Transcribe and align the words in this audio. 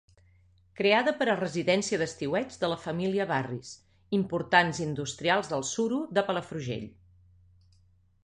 Creada 0.77 1.11
per 1.17 1.25
a 1.31 1.35
residència 1.39 1.97
d'estiueig 2.01 2.55
de 2.63 2.69
la 2.71 2.77
família 2.85 3.27
Barris, 3.33 3.75
importants 4.19 4.81
industrials 4.87 5.51
del 5.51 5.65
suro 5.75 5.99
de 6.19 6.27
Palafrugell. 6.31 6.89